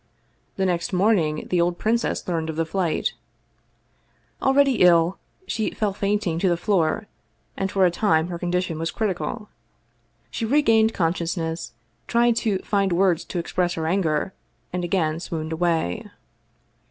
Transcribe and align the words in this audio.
The 0.55 0.65
next 0.65 0.93
morning 0.93 1.45
the 1.51 1.61
old 1.61 1.77
princess 1.77 2.27
learned 2.27 2.49
of 2.49 2.55
the 2.55 2.65
flight. 2.65 3.13
Already 4.41 4.77
ill, 4.81 5.19
she 5.45 5.69
fell 5.75 5.93
fainting 5.93 6.39
to 6.39 6.49
the 6.49 6.57
floor, 6.57 7.05
and 7.55 7.69
for 7.71 7.81
a 7.81 7.83
long 7.83 7.91
time 7.91 8.27
her 8.29 8.39
condition 8.39 8.79
was 8.79 8.89
critical. 8.89 9.49
She 10.31 10.43
re 10.43 10.63
gained 10.63 10.95
consciousness, 10.95 11.73
tried 12.07 12.35
to 12.37 12.63
find 12.63 12.91
words 12.93 13.23
to 13.25 13.37
express 13.37 13.75
her 13.75 13.85
anger, 13.85 14.33
and 14.73 14.83
again 14.83 15.19
swooned 15.19 15.53
away. 15.53 16.07